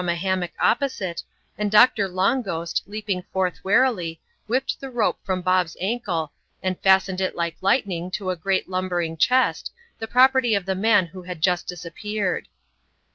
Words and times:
43 0.01 0.13
a 0.13 0.17
hammock 0.17 0.51
opposite, 0.59 1.21
and 1.59 1.69
Doctor 1.69 2.07
Long 2.07 2.41
Ghost, 2.41 2.81
leaping^ 2.89 3.23
forth 3.31 3.63
warily, 3.63 4.19
whipped 4.47 4.79
the 4.81 4.89
rope 4.89 5.19
from 5.23 5.43
Bob's 5.43 5.77
ankle, 5.79 6.31
and 6.63 6.79
fastened 6.81 7.21
it 7.21 7.35
like 7.35 7.57
lightning 7.61 8.09
to 8.09 8.31
a 8.31 8.35
great 8.35 8.67
lumbering 8.67 9.15
chest, 9.15 9.71
the 9.99 10.07
property 10.07 10.55
of 10.55 10.65
the 10.65 10.73
man 10.73 11.05
who 11.05 11.21
had 11.21 11.39
just 11.39 11.67
disappeared. 11.67 12.47